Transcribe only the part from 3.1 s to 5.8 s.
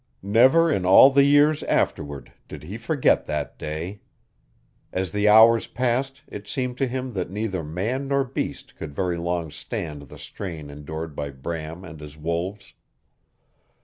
that day. As the hours